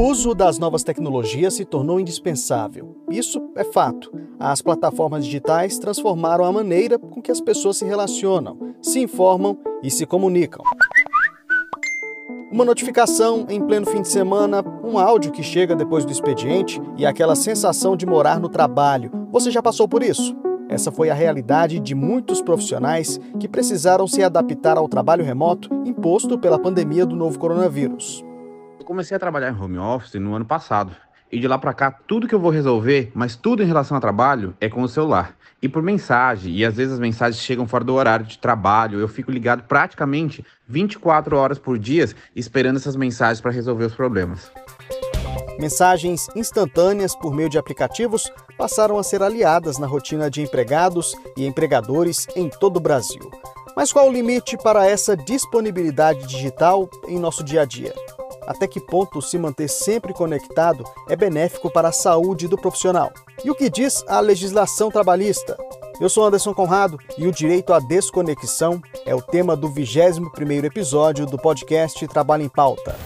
O 0.00 0.04
uso 0.04 0.34
das 0.34 0.58
novas 0.58 0.82
tecnologias 0.82 1.52
se 1.52 1.62
tornou 1.62 2.00
indispensável. 2.00 2.96
Isso 3.10 3.38
é 3.54 3.62
fato. 3.62 4.10
As 4.38 4.62
plataformas 4.62 5.26
digitais 5.26 5.78
transformaram 5.78 6.42
a 6.46 6.50
maneira 6.50 6.98
com 6.98 7.20
que 7.20 7.30
as 7.30 7.38
pessoas 7.38 7.76
se 7.76 7.84
relacionam, 7.84 8.56
se 8.80 8.98
informam 8.98 9.58
e 9.82 9.90
se 9.90 10.06
comunicam. 10.06 10.64
Uma 12.50 12.64
notificação 12.64 13.44
em 13.50 13.60
pleno 13.60 13.84
fim 13.90 14.00
de 14.00 14.08
semana, 14.08 14.64
um 14.82 14.98
áudio 14.98 15.32
que 15.32 15.42
chega 15.42 15.76
depois 15.76 16.06
do 16.06 16.12
expediente 16.12 16.80
e 16.96 17.04
aquela 17.04 17.36
sensação 17.36 17.94
de 17.94 18.06
morar 18.06 18.40
no 18.40 18.48
trabalho. 18.48 19.10
Você 19.30 19.50
já 19.50 19.62
passou 19.62 19.86
por 19.86 20.02
isso? 20.02 20.34
Essa 20.70 20.90
foi 20.90 21.10
a 21.10 21.14
realidade 21.14 21.78
de 21.78 21.94
muitos 21.94 22.40
profissionais 22.40 23.20
que 23.38 23.46
precisaram 23.46 24.06
se 24.06 24.22
adaptar 24.22 24.78
ao 24.78 24.88
trabalho 24.88 25.22
remoto 25.22 25.68
imposto 25.84 26.38
pela 26.38 26.58
pandemia 26.58 27.04
do 27.04 27.14
novo 27.14 27.38
coronavírus. 27.38 28.24
Eu 28.80 28.86
comecei 28.86 29.14
a 29.14 29.20
trabalhar 29.20 29.50
em 29.50 29.60
home 29.60 29.76
office 29.76 30.14
no 30.14 30.34
ano 30.34 30.46
passado. 30.46 30.96
E 31.30 31.38
de 31.38 31.46
lá 31.46 31.58
para 31.58 31.74
cá, 31.74 31.90
tudo 31.90 32.26
que 32.26 32.34
eu 32.34 32.40
vou 32.40 32.50
resolver, 32.50 33.12
mas 33.14 33.36
tudo 33.36 33.62
em 33.62 33.66
relação 33.66 33.94
a 33.94 34.00
trabalho, 34.00 34.56
é 34.58 34.70
com 34.70 34.80
o 34.80 34.88
celular. 34.88 35.36
E 35.60 35.68
por 35.68 35.82
mensagem, 35.82 36.54
e 36.54 36.64
às 36.64 36.76
vezes 36.76 36.94
as 36.94 36.98
mensagens 36.98 37.42
chegam 37.42 37.66
fora 37.66 37.84
do 37.84 37.94
horário 37.94 38.24
de 38.24 38.38
trabalho, 38.38 38.98
eu 38.98 39.06
fico 39.06 39.30
ligado 39.30 39.64
praticamente 39.64 40.42
24 40.66 41.36
horas 41.36 41.58
por 41.58 41.78
dia 41.78 42.08
esperando 42.34 42.76
essas 42.76 42.96
mensagens 42.96 43.38
para 43.38 43.52
resolver 43.52 43.84
os 43.84 43.94
problemas. 43.94 44.50
Mensagens 45.58 46.28
instantâneas 46.34 47.14
por 47.14 47.34
meio 47.34 47.50
de 47.50 47.58
aplicativos 47.58 48.32
passaram 48.56 48.98
a 48.98 49.02
ser 49.02 49.22
aliadas 49.22 49.76
na 49.76 49.86
rotina 49.86 50.30
de 50.30 50.40
empregados 50.40 51.14
e 51.36 51.44
empregadores 51.44 52.26
em 52.34 52.48
todo 52.48 52.78
o 52.78 52.80
Brasil. 52.80 53.30
Mas 53.76 53.92
qual 53.92 54.08
o 54.08 54.12
limite 54.12 54.56
para 54.56 54.86
essa 54.86 55.14
disponibilidade 55.14 56.26
digital 56.26 56.88
em 57.06 57.18
nosso 57.18 57.44
dia 57.44 57.60
a 57.60 57.64
dia? 57.66 57.92
Até 58.46 58.66
que 58.66 58.80
ponto 58.80 59.20
se 59.20 59.38
manter 59.38 59.68
sempre 59.68 60.12
conectado 60.12 60.84
é 61.08 61.16
benéfico 61.16 61.70
para 61.70 61.88
a 61.88 61.92
saúde 61.92 62.48
do 62.48 62.56
profissional? 62.56 63.12
E 63.44 63.50
o 63.50 63.54
que 63.54 63.68
diz 63.68 64.04
a 64.08 64.20
legislação 64.20 64.90
trabalhista? 64.90 65.56
Eu 66.00 66.08
sou 66.08 66.24
Anderson 66.24 66.54
Conrado 66.54 66.98
e 67.18 67.26
o 67.26 67.32
direito 67.32 67.72
à 67.72 67.78
desconexão 67.78 68.80
é 69.04 69.14
o 69.14 69.20
tema 69.20 69.54
do 69.54 69.68
21º 69.68 70.64
episódio 70.64 71.26
do 71.26 71.36
podcast 71.36 72.06
Trabalho 72.08 72.42
em 72.42 72.48
Pauta. 72.48 72.96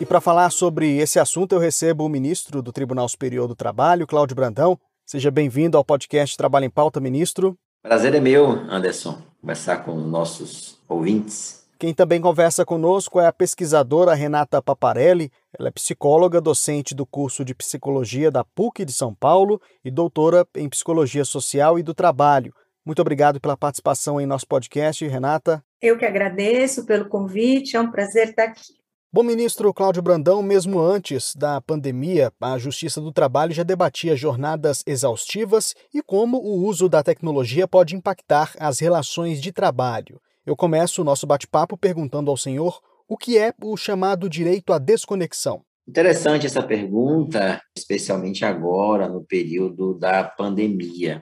E 0.00 0.06
para 0.06 0.20
falar 0.20 0.50
sobre 0.50 0.96
esse 0.96 1.18
assunto, 1.18 1.54
eu 1.54 1.58
recebo 1.58 2.04
o 2.04 2.08
ministro 2.08 2.62
do 2.62 2.72
Tribunal 2.72 3.08
Superior 3.08 3.46
do 3.46 3.54
Trabalho, 3.54 4.06
Cláudio 4.06 4.36
Brandão. 4.36 4.78
Seja 5.04 5.30
bem-vindo 5.30 5.76
ao 5.76 5.84
podcast 5.84 6.36
Trabalho 6.36 6.64
em 6.64 6.70
Pauta, 6.70 7.00
ministro. 7.00 7.56
Prazer 7.82 8.14
é 8.14 8.20
meu, 8.20 8.46
Anderson, 8.70 9.20
conversar 9.40 9.84
com 9.84 9.94
nossos 9.94 10.78
ouvintes. 10.88 11.60
Quem 11.78 11.94
também 11.94 12.20
conversa 12.20 12.62
conosco 12.64 13.18
é 13.18 13.26
a 13.26 13.32
pesquisadora 13.32 14.12
Renata 14.14 14.60
Paparelli. 14.60 15.32
Ela 15.58 15.68
é 15.68 15.72
psicóloga, 15.72 16.38
docente 16.38 16.94
do 16.94 17.06
curso 17.06 17.42
de 17.42 17.54
Psicologia 17.54 18.30
da 18.30 18.44
PUC 18.44 18.84
de 18.84 18.92
São 18.92 19.14
Paulo 19.14 19.60
e 19.82 19.90
doutora 19.90 20.46
em 20.54 20.68
Psicologia 20.68 21.24
Social 21.24 21.78
e 21.78 21.82
do 21.82 21.94
Trabalho. 21.94 22.54
Muito 22.84 23.00
obrigado 23.00 23.40
pela 23.40 23.56
participação 23.56 24.20
em 24.20 24.26
nosso 24.26 24.46
podcast, 24.46 25.06
Renata. 25.06 25.64
Eu 25.80 25.96
que 25.96 26.04
agradeço 26.04 26.84
pelo 26.84 27.08
convite, 27.08 27.76
é 27.76 27.80
um 27.80 27.90
prazer 27.90 28.28
estar 28.28 28.44
aqui. 28.44 28.79
Bom, 29.12 29.24
ministro 29.24 29.74
Cláudio 29.74 30.00
Brandão, 30.00 30.40
mesmo 30.40 30.78
antes 30.78 31.34
da 31.34 31.60
pandemia, 31.60 32.32
a 32.40 32.56
Justiça 32.58 33.00
do 33.00 33.10
Trabalho 33.10 33.52
já 33.52 33.64
debatia 33.64 34.14
jornadas 34.14 34.84
exaustivas 34.86 35.74
e 35.92 36.00
como 36.00 36.38
o 36.38 36.64
uso 36.64 36.88
da 36.88 37.02
tecnologia 37.02 37.66
pode 37.66 37.96
impactar 37.96 38.52
as 38.56 38.78
relações 38.78 39.40
de 39.40 39.50
trabalho. 39.50 40.20
Eu 40.46 40.54
começo 40.54 41.02
o 41.02 41.04
nosso 41.04 41.26
bate-papo 41.26 41.76
perguntando 41.76 42.30
ao 42.30 42.36
senhor 42.36 42.80
o 43.08 43.16
que 43.16 43.36
é 43.36 43.52
o 43.60 43.76
chamado 43.76 44.28
direito 44.28 44.72
à 44.72 44.78
desconexão. 44.78 45.64
Interessante 45.88 46.46
essa 46.46 46.62
pergunta, 46.62 47.60
especialmente 47.76 48.44
agora, 48.44 49.08
no 49.08 49.24
período 49.24 49.92
da 49.98 50.22
pandemia 50.22 51.20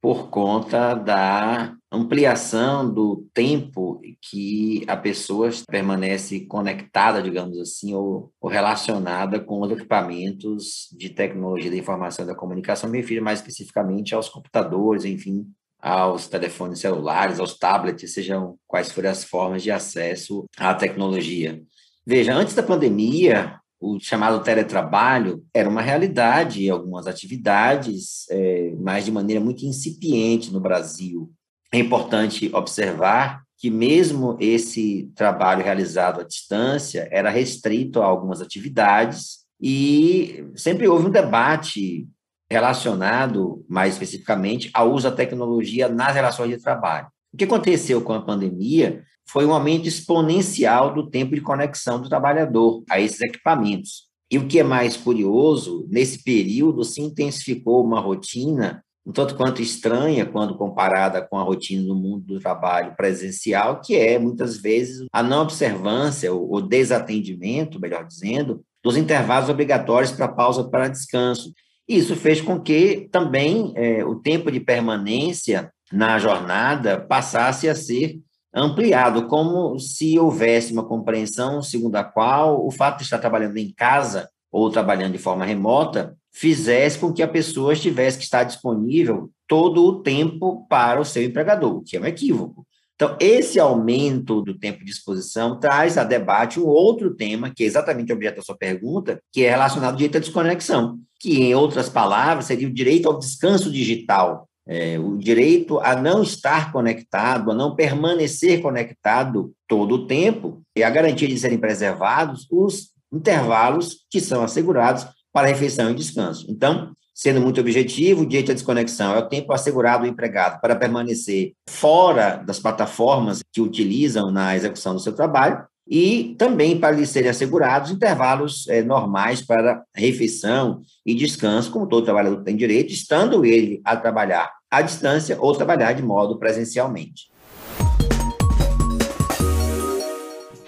por 0.00 0.30
conta 0.30 0.94
da 0.94 1.74
ampliação 1.92 2.92
do 2.92 3.28
tempo 3.34 4.00
que 4.22 4.84
a 4.86 4.96
pessoa 4.96 5.50
permanece 5.68 6.46
conectada, 6.46 7.22
digamos 7.22 7.58
assim, 7.58 7.94
ou, 7.94 8.32
ou, 8.40 8.48
relacionada 8.48 9.38
com 9.40 9.60
os 9.60 9.72
equipamentos 9.72 10.88
de 10.96 11.10
tecnologia 11.10 11.70
da 11.70 11.76
informação 11.76 12.24
e 12.24 12.28
da 12.28 12.34
comunicação, 12.34 12.88
me 12.88 12.98
refiro 12.98 13.22
mais 13.22 13.40
especificamente 13.40 14.14
aos 14.14 14.28
computadores, 14.28 15.04
enfim, 15.04 15.46
aos 15.80 16.28
telefones 16.28 16.80
celulares, 16.80 17.40
aos 17.40 17.58
tablets, 17.58 18.14
sejam 18.14 18.56
quais 18.66 18.90
forem 18.92 19.10
as 19.10 19.24
formas 19.24 19.62
de 19.62 19.70
acesso 19.70 20.44
à 20.56 20.74
tecnologia. 20.74 21.60
Veja, 22.06 22.34
antes 22.34 22.54
da 22.54 22.62
pandemia, 22.62 23.59
o 23.80 23.98
chamado 23.98 24.42
teletrabalho 24.42 25.42
era 25.54 25.68
uma 25.68 25.80
realidade 25.80 26.66
em 26.66 26.70
algumas 26.70 27.06
atividades, 27.06 28.26
é, 28.30 28.74
mas 28.78 29.06
de 29.06 29.10
maneira 29.10 29.42
muito 29.42 29.64
incipiente 29.64 30.52
no 30.52 30.60
Brasil. 30.60 31.32
É 31.72 31.78
importante 31.78 32.50
observar 32.52 33.42
que 33.56 33.70
mesmo 33.70 34.36
esse 34.38 35.10
trabalho 35.14 35.64
realizado 35.64 36.20
à 36.20 36.24
distância 36.24 37.08
era 37.10 37.30
restrito 37.30 38.02
a 38.02 38.04
algumas 38.04 38.40
atividades 38.40 39.40
e 39.60 40.44
sempre 40.54 40.86
houve 40.88 41.06
um 41.06 41.10
debate 41.10 42.06
relacionado, 42.50 43.64
mais 43.68 43.94
especificamente, 43.94 44.70
ao 44.74 44.92
uso 44.92 45.08
da 45.08 45.14
tecnologia 45.14 45.88
nas 45.88 46.14
relações 46.14 46.50
de 46.50 46.62
trabalho. 46.62 47.06
O 47.32 47.36
que 47.36 47.44
aconteceu 47.44 48.02
com 48.02 48.12
a 48.12 48.22
pandemia 48.22 49.04
foi 49.30 49.46
um 49.46 49.52
aumento 49.52 49.86
exponencial 49.86 50.92
do 50.92 51.08
tempo 51.08 51.34
de 51.34 51.40
conexão 51.40 52.00
do 52.00 52.08
trabalhador 52.08 52.82
a 52.90 53.00
esses 53.00 53.20
equipamentos. 53.20 54.08
E 54.30 54.38
o 54.38 54.46
que 54.46 54.60
é 54.60 54.62
mais 54.62 54.96
curioso, 54.96 55.86
nesse 55.88 56.22
período 56.22 56.84
se 56.84 57.00
intensificou 57.00 57.84
uma 57.84 58.00
rotina 58.00 58.82
um 59.06 59.12
tanto 59.12 59.34
quanto 59.34 59.62
estranha 59.62 60.26
quando 60.26 60.56
comparada 60.56 61.22
com 61.22 61.38
a 61.38 61.42
rotina 61.42 61.82
no 61.82 61.94
mundo 61.94 62.24
do 62.26 62.38
trabalho 62.38 62.94
presencial, 62.96 63.80
que 63.80 63.96
é 63.96 64.18
muitas 64.18 64.58
vezes 64.58 65.06
a 65.12 65.22
não 65.22 65.42
observância, 65.42 66.32
o 66.32 66.60
desatendimento, 66.60 67.80
melhor 67.80 68.06
dizendo, 68.06 68.62
dos 68.84 68.96
intervalos 68.96 69.48
obrigatórios 69.48 70.12
para 70.12 70.28
pausa 70.28 70.64
para 70.64 70.88
descanso. 70.88 71.52
Isso 71.88 72.14
fez 72.14 72.40
com 72.40 72.60
que 72.60 73.08
também 73.10 73.72
é, 73.74 74.04
o 74.04 74.16
tempo 74.16 74.50
de 74.50 74.60
permanência 74.60 75.72
na 75.90 76.18
jornada 76.18 77.00
passasse 77.00 77.68
a 77.68 77.74
ser 77.74 78.20
ampliado, 78.54 79.26
como 79.26 79.78
se 79.78 80.18
houvesse 80.18 80.72
uma 80.72 80.84
compreensão 80.84 81.62
segundo 81.62 81.96
a 81.96 82.04
qual 82.04 82.66
o 82.66 82.70
fato 82.70 82.98
de 82.98 83.04
estar 83.04 83.18
trabalhando 83.18 83.56
em 83.56 83.72
casa 83.72 84.28
ou 84.50 84.70
trabalhando 84.70 85.12
de 85.12 85.18
forma 85.18 85.44
remota 85.44 86.16
fizesse 86.32 86.98
com 86.98 87.12
que 87.12 87.22
a 87.22 87.28
pessoa 87.28 87.74
tivesse 87.74 88.18
que 88.18 88.24
estar 88.24 88.44
disponível 88.44 89.30
todo 89.46 89.84
o 89.84 90.02
tempo 90.02 90.66
para 90.68 91.00
o 91.00 91.04
seu 91.04 91.22
empregador, 91.24 91.76
o 91.76 91.82
que 91.82 91.96
é 91.96 92.00
um 92.00 92.06
equívoco. 92.06 92.66
Então, 92.94 93.16
esse 93.18 93.58
aumento 93.58 94.42
do 94.42 94.58
tempo 94.58 94.84
de 94.84 94.90
exposição 94.90 95.58
traz 95.58 95.96
a 95.96 96.04
debate 96.04 96.60
um 96.60 96.66
outro 96.66 97.14
tema, 97.14 97.50
que 97.50 97.64
é 97.64 97.66
exatamente 97.66 98.12
o 98.12 98.14
objeto 98.14 98.36
da 98.36 98.42
sua 98.42 98.56
pergunta, 98.56 99.18
que 99.32 99.42
é 99.42 99.50
relacionado 99.50 99.92
ao 99.92 99.96
direito 99.96 100.18
à 100.18 100.20
desconexão, 100.20 100.98
que, 101.18 101.40
em 101.40 101.54
outras 101.54 101.88
palavras, 101.88 102.44
seria 102.44 102.68
o 102.68 102.72
direito 102.72 103.08
ao 103.08 103.18
descanso 103.18 103.72
digital, 103.72 104.49
é, 104.70 104.96
o 105.00 105.16
direito 105.16 105.80
a 105.80 105.96
não 105.96 106.22
estar 106.22 106.70
conectado, 106.70 107.50
a 107.50 107.54
não 107.54 107.74
permanecer 107.74 108.62
conectado 108.62 109.52
todo 109.66 109.96
o 109.96 110.06
tempo, 110.06 110.62
e 110.76 110.84
a 110.84 110.88
garantia 110.88 111.26
de 111.26 111.36
serem 111.36 111.58
preservados 111.58 112.46
os 112.48 112.90
intervalos 113.12 114.06
que 114.08 114.20
são 114.20 114.44
assegurados 114.44 115.04
para 115.32 115.48
refeição 115.48 115.90
e 115.90 115.94
descanso. 115.94 116.46
Então, 116.48 116.92
sendo 117.12 117.40
muito 117.40 117.60
objetivo, 117.60 118.22
o 118.22 118.26
direito 118.26 118.52
à 118.52 118.54
desconexão 118.54 119.12
é 119.12 119.18
o 119.18 119.28
tempo 119.28 119.52
assegurado 119.52 120.04
ao 120.04 120.10
empregado 120.10 120.60
para 120.60 120.76
permanecer 120.76 121.52
fora 121.68 122.36
das 122.36 122.60
plataformas 122.60 123.42
que 123.52 123.60
utilizam 123.60 124.30
na 124.30 124.54
execução 124.54 124.94
do 124.94 125.00
seu 125.00 125.12
trabalho 125.12 125.64
e 125.88 126.36
também 126.38 126.78
para 126.78 126.94
lhe 126.94 127.04
serem 127.04 127.30
assegurados 127.30 127.90
intervalos 127.90 128.68
é, 128.68 128.80
normais 128.84 129.42
para 129.42 129.82
refeição 129.92 130.80
e 131.04 131.12
descanso, 131.12 131.72
como 131.72 131.88
todo 131.88 132.04
trabalhador 132.04 132.44
tem 132.44 132.56
direito, 132.56 132.92
estando 132.92 133.44
ele 133.44 133.80
a 133.84 133.96
trabalhar 133.96 134.59
à 134.70 134.82
distância 134.82 135.36
ou 135.40 135.52
trabalhar 135.52 135.92
de 135.92 136.02
modo 136.02 136.38
presencialmente. 136.38 137.30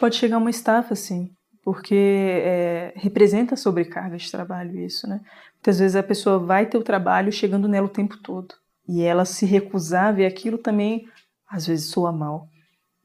Pode 0.00 0.16
chegar 0.16 0.38
uma 0.38 0.50
estafa, 0.50 0.96
sim, 0.96 1.30
porque 1.62 1.94
é, 1.94 2.92
representa 2.96 3.54
sobrecarga 3.54 4.16
de 4.16 4.28
trabalho 4.28 4.76
isso, 4.80 5.08
né? 5.08 5.20
Muitas 5.54 5.78
vezes 5.78 5.94
a 5.94 6.02
pessoa 6.02 6.40
vai 6.40 6.66
ter 6.66 6.76
o 6.76 6.82
trabalho 6.82 7.30
chegando 7.30 7.68
nela 7.68 7.86
o 7.86 7.90
tempo 7.90 8.16
todo 8.16 8.52
e 8.88 9.02
ela 9.02 9.24
se 9.24 9.46
recusar 9.46 10.06
a 10.06 10.12
ver 10.12 10.26
aquilo 10.26 10.58
também, 10.58 11.06
às 11.48 11.68
vezes 11.68 11.86
soa 11.86 12.10
mal. 12.10 12.48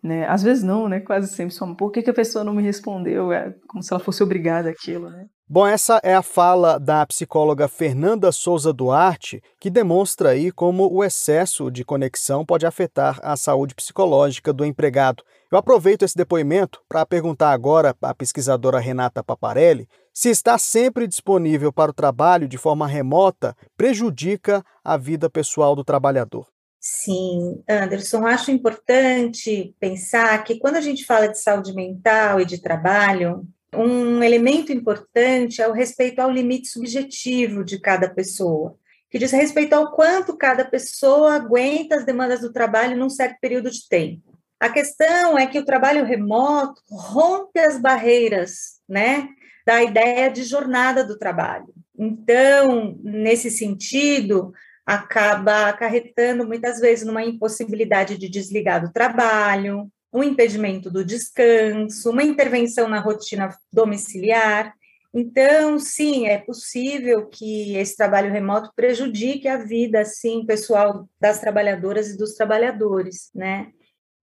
Né? 0.07 0.25
Às 0.25 0.41
vezes 0.41 0.63
não, 0.63 0.87
né? 0.87 1.01
Quase 1.01 1.27
sempre 1.27 1.53
só, 1.53 1.67
por 1.73 1.91
que, 1.91 2.01
que 2.01 2.09
a 2.09 2.13
pessoa 2.13 2.43
não 2.43 2.53
me 2.53 2.63
respondeu? 2.63 3.31
É 3.31 3.53
como 3.67 3.83
se 3.83 3.91
ela 3.91 3.99
fosse 3.99 4.23
obrigada 4.23 4.69
àquilo, 4.69 5.09
né? 5.09 5.25
Bom, 5.49 5.65
essa 5.65 5.99
é 6.03 6.13
a 6.13 6.21
fala 6.21 6.77
da 6.77 7.05
psicóloga 7.05 7.69
Fernanda 7.69 8.31
Souza 8.33 8.73
Duarte, 8.73 9.41
que 9.59 9.69
demonstra 9.69 10.29
aí 10.29 10.51
como 10.51 10.91
o 10.91 11.03
excesso 11.03 11.71
de 11.71 11.85
conexão 11.85 12.45
pode 12.45 12.65
afetar 12.65 13.19
a 13.21 13.37
saúde 13.37 13.73
psicológica 13.73 14.51
do 14.51 14.65
empregado. 14.65 15.23
Eu 15.49 15.57
aproveito 15.57 16.03
esse 16.03 16.17
depoimento 16.17 16.81
para 16.87 17.05
perguntar 17.05 17.51
agora 17.51 17.95
à 18.01 18.13
pesquisadora 18.13 18.79
Renata 18.79 19.23
Paparelli 19.23 19.87
se 20.13 20.29
estar 20.29 20.57
sempre 20.57 21.07
disponível 21.07 21.71
para 21.71 21.91
o 21.91 21.93
trabalho 21.93 22.47
de 22.47 22.57
forma 22.57 22.87
remota 22.87 23.55
prejudica 23.77 24.63
a 24.83 24.97
vida 24.97 25.29
pessoal 25.29 25.75
do 25.75 25.83
trabalhador. 25.83 26.47
Sim, 26.89 27.61
Anderson, 27.67 28.25
acho 28.25 28.49
importante 28.49 29.75
pensar 29.77 30.41
que 30.45 30.57
quando 30.57 30.77
a 30.77 30.81
gente 30.81 31.03
fala 31.05 31.27
de 31.27 31.37
saúde 31.37 31.73
mental 31.73 32.39
e 32.39 32.45
de 32.45 32.61
trabalho, 32.61 33.45
um 33.75 34.23
elemento 34.23 34.71
importante 34.71 35.61
é 35.61 35.67
o 35.67 35.73
respeito 35.73 36.19
ao 36.19 36.31
limite 36.31 36.69
subjetivo 36.69 37.61
de 37.61 37.77
cada 37.77 38.09
pessoa, 38.09 38.77
que 39.11 39.19
diz 39.19 39.33
respeito 39.33 39.73
ao 39.73 39.91
quanto 39.91 40.37
cada 40.37 40.63
pessoa 40.63 41.33
aguenta 41.33 41.97
as 41.97 42.05
demandas 42.05 42.39
do 42.39 42.53
trabalho 42.53 42.95
num 42.95 43.09
certo 43.09 43.35
período 43.41 43.69
de 43.69 43.85
tempo. 43.89 44.39
A 44.57 44.69
questão 44.69 45.37
é 45.37 45.45
que 45.45 45.59
o 45.59 45.65
trabalho 45.65 46.05
remoto 46.05 46.81
rompe 46.89 47.59
as 47.59 47.77
barreiras, 47.77 48.79
né, 48.87 49.27
da 49.65 49.83
ideia 49.83 50.29
de 50.29 50.45
jornada 50.45 51.03
do 51.03 51.17
trabalho. 51.17 51.67
Então, 51.99 52.97
nesse 53.03 53.51
sentido, 53.51 54.53
acaba 54.87 55.67
acarretando 55.67 56.47
muitas 56.47 56.79
vezes 56.79 57.05
numa 57.05 57.21
impossibilidade 57.21 58.17
de 58.17 58.29
desligar 58.29 58.81
do 58.81 58.93
trabalho, 58.93 59.91
um 60.13 60.23
impedimento 60.23 60.89
do 60.89 61.03
descanso, 61.03 62.09
uma 62.09 62.23
intervenção 62.23 62.87
na 62.87 63.01
rotina 63.01 63.53
domiciliar. 63.71 64.73
Então, 65.13 65.77
sim, 65.77 66.27
é 66.27 66.37
possível 66.37 67.27
que 67.27 67.75
esse 67.75 67.97
trabalho 67.97 68.31
remoto 68.31 68.71
prejudique 68.73 69.47
a 69.47 69.57
vida, 69.57 69.99
assim, 69.99 70.45
pessoal 70.45 71.05
das 71.19 71.41
trabalhadoras 71.41 72.09
e 72.09 72.17
dos 72.17 72.35
trabalhadores, 72.35 73.29
né? 73.35 73.73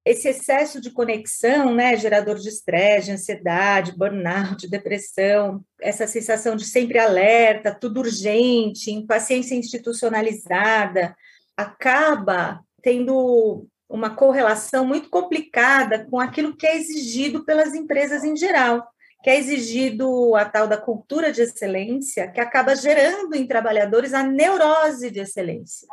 Esse 0.05 0.29
excesso 0.29 0.83
de 0.83 0.91
conexão, 0.91 1.75
né, 1.75 1.97
gerador 1.97 2.37
de 2.37 2.49
estresse, 2.49 3.07
de 3.07 3.13
ansiedade, 3.13 3.97
burnout, 3.97 4.69
depressão, 4.69 5.65
essa 5.81 6.07
sensação 6.07 6.57
de 6.57 6.65
sempre 6.67 6.99
alerta, 6.99 7.75
tudo 7.75 8.01
urgente, 8.01 8.91
impaciência 8.91 9.55
institucionalizada, 9.55 11.17
acaba 11.57 12.61
tendo 12.83 13.67
uma 13.89 14.15
correlação 14.15 14.85
muito 14.85 15.09
complicada 15.09 16.07
com 16.11 16.21
aquilo 16.21 16.55
que 16.55 16.67
é 16.67 16.77
exigido 16.77 17.43
pelas 17.43 17.75
empresas 17.75 18.25
em 18.25 18.37
geral, 18.37 18.87
que 19.23 19.31
é 19.31 19.39
exigido 19.39 20.35
a 20.35 20.45
tal 20.45 20.69
da 20.69 20.77
cultura 20.77 21.33
de 21.33 21.41
excelência, 21.41 22.31
que 22.31 22.41
acaba 22.41 22.77
gerando 22.77 23.35
em 23.35 23.47
trabalhadores 23.47 24.13
a 24.13 24.23
neurose 24.23 25.11
de 25.11 25.21
excelência 25.21 25.89